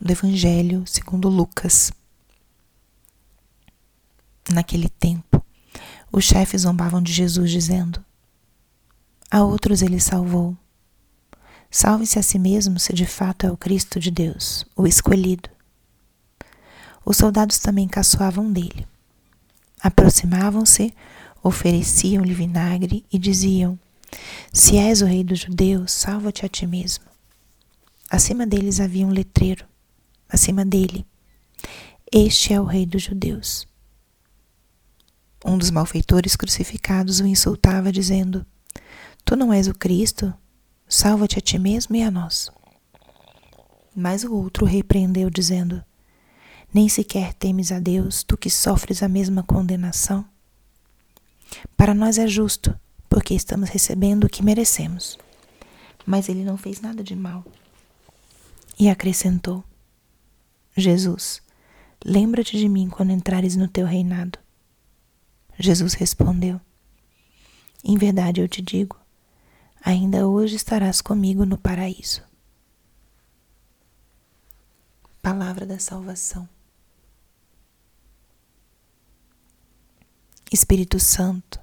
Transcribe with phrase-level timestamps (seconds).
[0.00, 1.92] do Evangelho segundo Lucas.
[4.52, 5.44] Naquele tempo,
[6.12, 8.04] os chefes zombavam de Jesus, dizendo:
[9.30, 10.56] A outros ele salvou.
[11.70, 15.48] Salve-se a si mesmo se de fato é o Cristo de Deus, o escolhido.
[17.04, 18.86] Os soldados também caçoavam dele.
[19.80, 20.94] Aproximavam-se,
[21.42, 23.78] ofereciam-lhe vinagre e diziam:
[24.52, 27.04] Se és o rei dos judeus, salva-te a ti mesmo.
[28.10, 29.66] Acima deles havia um letreiro,
[30.28, 31.06] acima dele:
[32.12, 33.66] Este é o rei dos judeus.
[35.44, 38.46] Um dos malfeitores crucificados o insultava, dizendo:
[39.24, 40.32] Tu não és o Cristo?
[40.88, 42.50] Salva-te a ti mesmo e a nós.
[43.94, 45.84] Mas o outro repreendeu, dizendo:
[46.72, 50.24] Nem sequer temes a Deus, tu que sofres a mesma condenação?
[51.76, 52.74] Para nós é justo,
[53.08, 55.18] porque estamos recebendo o que merecemos.
[56.06, 57.44] Mas ele não fez nada de mal.
[58.78, 59.62] E acrescentou:
[60.76, 61.40] Jesus,
[62.04, 64.38] lembra-te de mim quando entrares no teu reinado.
[65.58, 66.60] Jesus respondeu:
[67.84, 68.96] Em verdade eu te digo,
[69.80, 72.22] ainda hoje estarás comigo no paraíso.
[75.22, 76.48] Palavra da salvação.
[80.52, 81.58] Espírito Santo,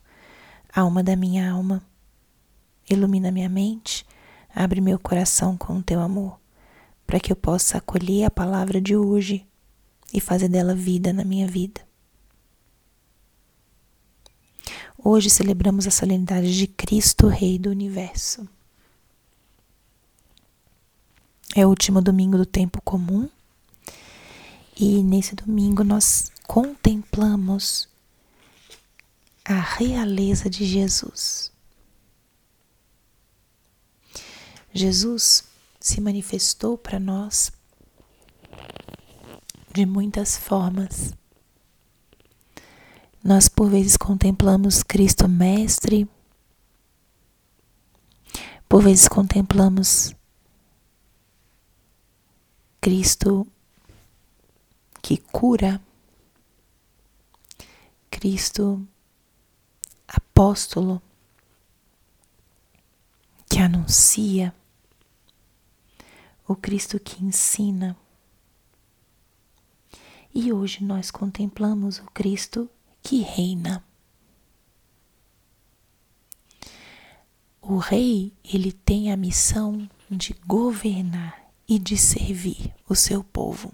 [0.74, 1.86] alma da minha alma,
[2.90, 4.06] ilumina minha mente,
[4.54, 6.41] abre meu coração com o teu amor,
[7.12, 9.46] para que eu possa acolher a palavra de hoje
[10.14, 11.86] e fazer dela vida na minha vida.
[14.98, 18.48] Hoje celebramos a solenidade de Cristo, Rei do Universo.
[21.54, 23.30] É o último domingo do tempo comum
[24.80, 27.90] e nesse domingo nós contemplamos
[29.44, 31.52] a realeza de Jesus.
[34.74, 35.51] Jesus
[35.82, 37.52] se manifestou para nós
[39.74, 41.14] de muitas formas.
[43.24, 46.08] Nós por vezes contemplamos Cristo Mestre,
[48.70, 50.16] por vezes contemplamos
[52.80, 53.48] Cristo
[55.02, 55.82] que cura,
[58.10, 58.88] Cristo
[60.08, 61.02] apóstolo
[63.50, 64.54] que anuncia,
[66.52, 67.96] o Cristo que ensina.
[70.34, 72.70] E hoje nós contemplamos o Cristo
[73.02, 73.82] que reina.
[77.62, 83.74] O rei, ele tem a missão de governar e de servir o seu povo.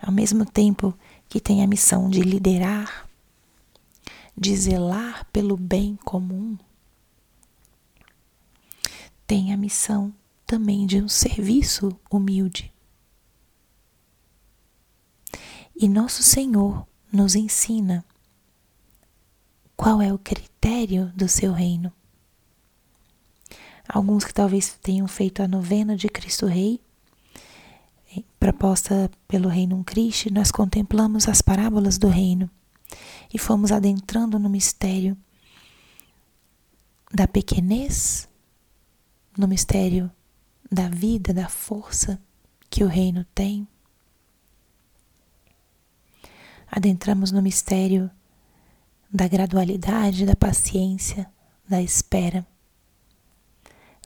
[0.00, 0.96] Ao mesmo tempo
[1.28, 3.08] que tem a missão de liderar,
[4.36, 6.56] de zelar pelo bem comum,
[9.26, 10.14] tem a missão
[10.50, 12.72] também de um serviço humilde.
[15.76, 18.04] E nosso Senhor nos ensina
[19.76, 21.92] qual é o critério do seu reino.
[23.88, 26.80] Alguns que talvez tenham feito a novena de Cristo Rei,
[28.16, 32.50] eh, proposta pelo Reino Cristo, nós contemplamos as parábolas do reino
[33.32, 35.16] e fomos adentrando no mistério
[37.14, 38.28] da pequenez,
[39.38, 40.10] no mistério
[40.70, 42.20] da vida, da força
[42.68, 43.66] que o reino tem
[46.70, 48.10] adentramos no mistério
[49.12, 51.28] da gradualidade, da paciência,
[51.68, 52.46] da espera,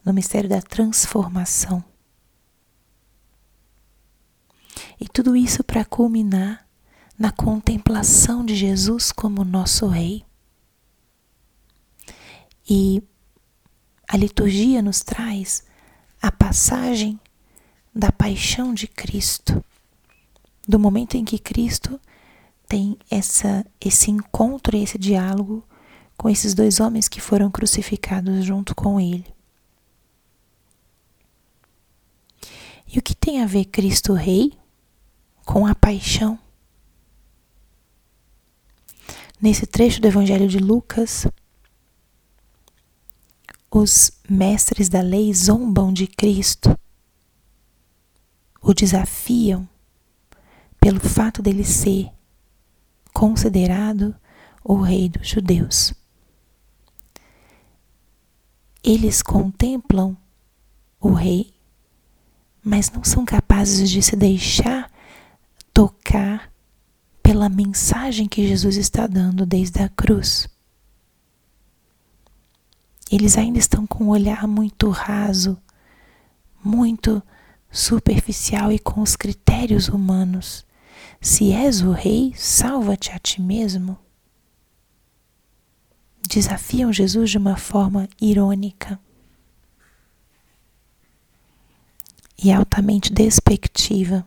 [0.03, 1.83] no mistério da transformação.
[4.99, 6.67] E tudo isso para culminar
[7.17, 10.25] na contemplação de Jesus como nosso Rei.
[12.67, 13.03] E
[14.07, 15.63] a liturgia nos traz
[16.25, 17.19] a passagem
[17.93, 19.63] da paixão de Cristo,
[20.67, 22.01] do momento em que Cristo
[22.67, 25.63] tem essa, esse encontro esse diálogo
[26.17, 29.31] com esses dois homens que foram crucificados junto com ele.
[32.91, 34.51] E o que tem a ver Cristo Rei
[35.45, 36.39] com a paixão?
[39.39, 41.27] Nesse trecho do Evangelho de Lucas,
[43.77, 46.79] os mestres da lei zombam de Cristo,
[48.61, 49.67] o desafiam
[50.79, 52.09] pelo fato dele ser
[53.13, 54.15] considerado
[54.63, 55.93] o rei dos judeus.
[58.81, 60.15] Eles contemplam
[60.97, 61.53] o rei,
[62.63, 64.89] mas não são capazes de se deixar
[65.73, 66.49] tocar
[67.21, 70.47] pela mensagem que Jesus está dando desde a cruz.
[73.11, 75.57] Eles ainda estão com um olhar muito raso,
[76.63, 77.21] muito
[77.71, 80.65] superficial e com os critérios humanos.
[81.21, 83.97] Se és o rei, salva-te a ti mesmo.
[86.27, 88.99] Desafiam Jesus de uma forma irônica
[92.37, 94.25] e altamente despectiva.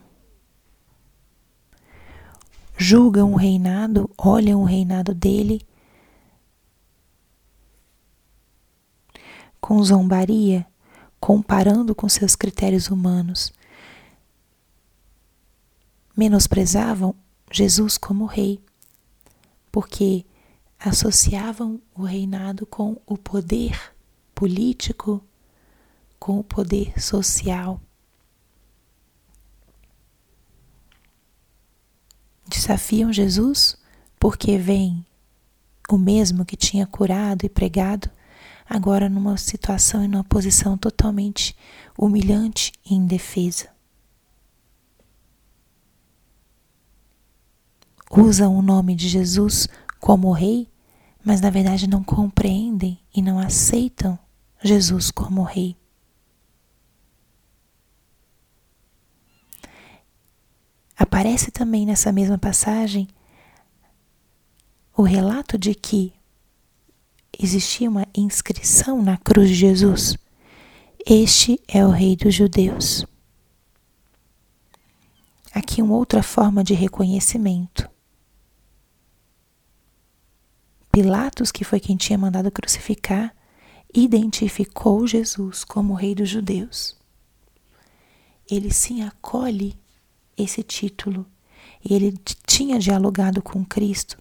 [2.77, 5.61] Julgam o reinado, olham o reinado dele
[9.61, 10.67] com zombaria,
[11.21, 13.53] comparando com seus critérios humanos.
[16.17, 17.15] Menosprezavam
[17.51, 18.61] Jesus como rei,
[19.71, 20.25] porque
[20.79, 23.95] associavam o reinado com o poder
[24.35, 25.23] político,
[26.19, 27.81] com o poder social.
[32.47, 33.77] Desafiam Jesus
[34.19, 35.05] porque vem
[35.89, 38.11] o mesmo que tinha curado e pregado
[38.69, 41.57] agora numa situação e numa posição totalmente
[41.97, 43.71] humilhante e indefesa.
[48.11, 49.69] Usam o nome de Jesus
[50.01, 50.69] como rei,
[51.25, 54.19] mas na verdade não compreendem e não aceitam
[54.63, 55.77] Jesus como rei.
[60.97, 63.09] Aparece também nessa mesma passagem
[64.97, 66.13] o relato de que
[67.39, 70.17] existia uma inscrição na cruz de Jesus.
[71.07, 73.07] Este é o Rei dos Judeus.
[75.55, 77.89] Aqui uma outra forma de reconhecimento.
[80.91, 83.35] Pilatos, que foi quem tinha mandado crucificar,
[83.95, 86.97] identificou Jesus como Rei dos Judeus.
[88.51, 89.79] Ele sim acolhe
[90.37, 91.25] esse título
[91.85, 92.15] e ele
[92.47, 94.19] tinha dialogado com Cristo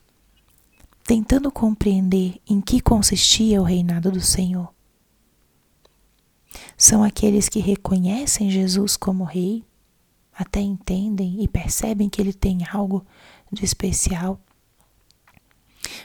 [1.07, 4.73] tentando compreender em que consistia o reinado do Senhor.
[6.75, 9.63] São aqueles que reconhecem Jesus como Rei,
[10.33, 13.05] até entendem e percebem que ele tem algo
[13.49, 14.37] de especial,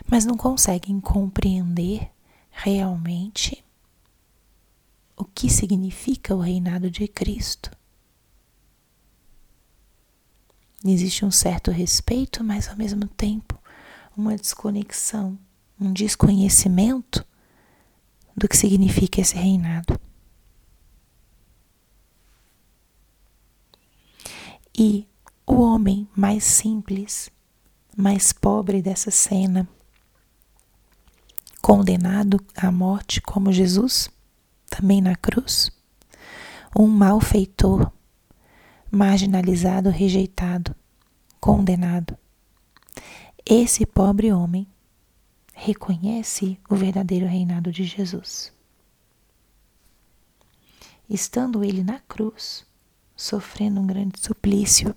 [0.09, 2.09] mas não conseguem compreender
[2.49, 3.63] realmente
[5.17, 7.73] o que significa o reinado de Cristo.
[10.85, 13.61] Existe um certo respeito, mas ao mesmo tempo
[14.17, 15.39] uma desconexão,
[15.81, 17.25] um desconhecimento
[18.37, 19.99] do que significa esse reinado.
[24.75, 25.07] E
[25.47, 27.31] o homem mais simples,
[27.97, 29.69] mais pobre dessa cena,
[31.61, 34.11] condenado à morte como Jesus,
[34.69, 35.71] também na cruz,
[36.77, 37.93] um malfeitor,
[38.91, 40.75] marginalizado, rejeitado,
[41.39, 42.17] condenado,
[43.45, 44.67] esse pobre homem
[45.53, 48.53] reconhece o verdadeiro reinado de Jesus.
[51.09, 52.65] Estando ele na cruz,
[53.17, 54.95] sofrendo um grande suplício,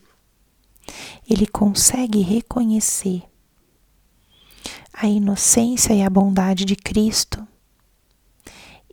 [1.30, 3.24] ele consegue reconhecer
[4.94, 7.46] a inocência e a bondade de Cristo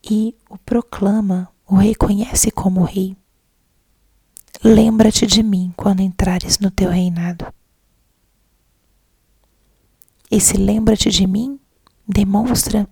[0.03, 3.17] e o proclama, o reconhece como Rei.
[4.65, 7.53] Lembra-te de mim quando entrares no teu reinado.
[10.35, 11.61] Esse lembra-te de mim
[12.09, 12.89] demonstra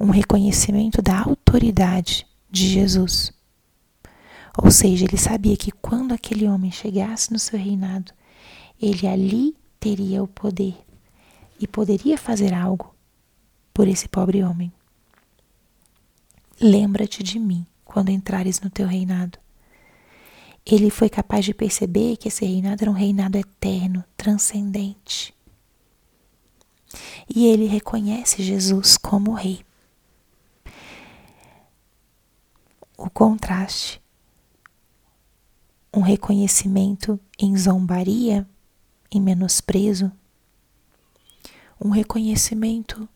[0.00, 3.30] um reconhecimento da autoridade de Jesus.
[4.56, 8.10] Ou seja, ele sabia que quando aquele homem chegasse no seu reinado,
[8.80, 10.74] ele ali teria o poder
[11.60, 12.96] e poderia fazer algo
[13.74, 14.72] por esse pobre homem.
[16.58, 19.38] Lembra-te de mim quando entrares no teu reinado.
[20.64, 25.35] Ele foi capaz de perceber que esse reinado era um reinado eterno, transcendente
[27.28, 29.64] e ele reconhece Jesus como Rei.
[32.96, 34.02] O contraste,
[35.92, 38.48] um reconhecimento em zombaria,
[39.10, 40.10] em menosprezo,
[41.80, 43.08] um reconhecimento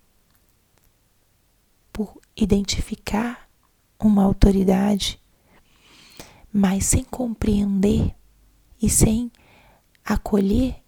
[1.93, 3.49] por identificar
[3.99, 5.21] uma autoridade,
[6.53, 8.15] mas sem compreender
[8.81, 9.31] e sem
[10.05, 10.83] acolher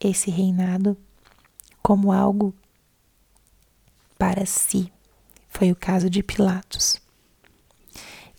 [0.00, 0.96] esse reinado
[1.84, 2.54] como algo
[4.18, 4.90] para si.
[5.50, 6.98] Foi o caso de Pilatos.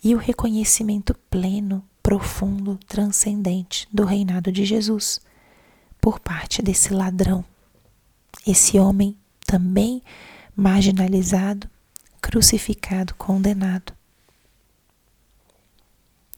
[0.02, 5.20] E o reconhecimento pleno, profundo, transcendente do reinado de Jesus
[6.00, 7.44] por parte desse ladrão,
[8.44, 10.02] esse homem também
[10.54, 11.70] marginalizado,
[12.20, 13.92] crucificado, condenado.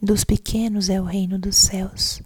[0.01, 2.23] Dos pequenos é o reino dos céus,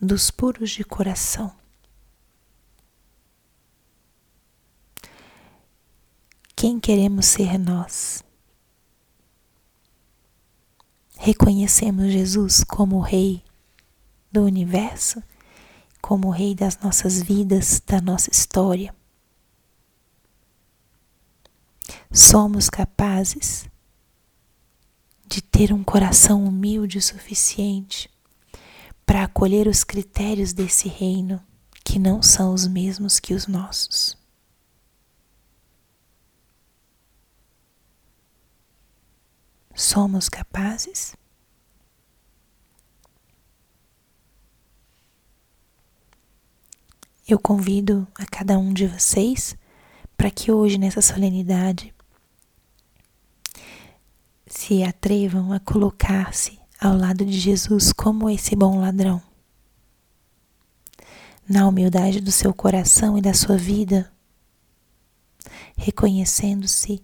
[0.00, 1.60] dos puros de coração
[6.60, 8.24] quem queremos ser nós.
[11.16, 13.44] reconhecemos Jesus como o Rei
[14.32, 15.22] do universo,
[16.02, 18.92] como o Rei das nossas vidas, da nossa história.
[22.10, 23.70] Somos capazes
[25.28, 28.10] de ter um coração humilde o suficiente
[29.06, 31.40] para acolher os critérios desse reino
[31.84, 34.19] que não são os mesmos que os nossos.
[39.80, 41.16] Somos capazes?
[47.26, 49.56] Eu convido a cada um de vocês
[50.18, 51.94] para que hoje, nessa solenidade,
[54.46, 59.22] se atrevam a colocar-se ao lado de Jesus como esse bom ladrão.
[61.48, 64.12] Na humildade do seu coração e da sua vida,
[65.74, 67.02] reconhecendo-se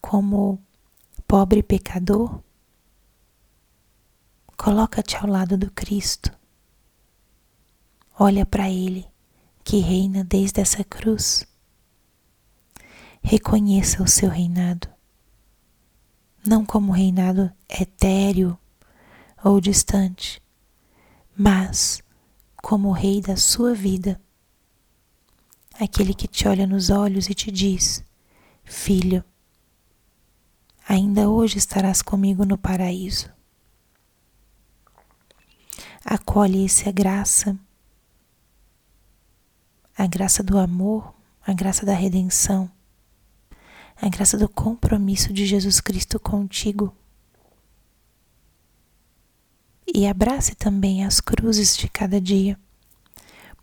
[0.00, 0.64] como
[1.26, 2.40] pobre pecador,
[4.56, 6.30] coloca-te ao lado do Cristo.
[8.18, 9.06] Olha para Ele,
[9.62, 11.46] que reina desde essa cruz.
[13.22, 14.96] Reconheça o seu reinado
[16.46, 18.56] não como reinado etéreo
[19.42, 20.40] ou distante,
[21.36, 22.02] mas
[22.62, 24.20] como o rei da sua vida,
[25.74, 28.04] aquele que te olha nos olhos e te diz:
[28.64, 29.24] Filho,
[30.88, 33.30] ainda hoje estarás comigo no paraíso.
[36.04, 37.58] Acolhe essa graça,
[39.96, 41.14] a graça do amor,
[41.44, 42.70] a graça da redenção
[44.00, 46.94] a graça do compromisso de Jesus Cristo contigo.
[49.86, 52.58] E abrace também as cruzes de cada dia,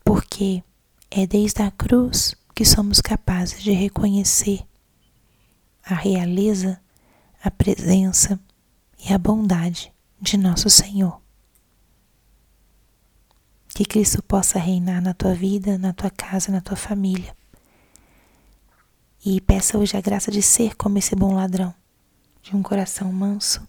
[0.03, 0.63] porque
[1.11, 4.65] é desde a cruz que somos capazes de reconhecer
[5.83, 6.81] a realeza,
[7.43, 8.39] a presença
[8.97, 11.21] e a bondade de nosso Senhor.
[13.67, 17.35] Que Cristo possa reinar na tua vida, na tua casa, na tua família
[19.25, 21.73] e peça hoje a graça de ser como esse bom ladrão,
[22.41, 23.65] de um coração manso,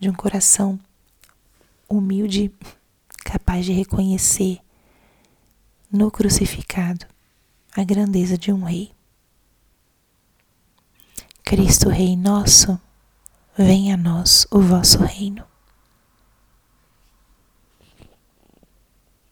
[0.00, 0.78] de um coração
[1.88, 2.52] humilde,
[3.24, 4.58] capaz de reconhecer
[5.90, 7.06] no crucificado
[7.76, 8.92] a grandeza de um rei.
[11.44, 12.80] Cristo Rei nosso,
[13.56, 15.51] venha a nós o vosso reino.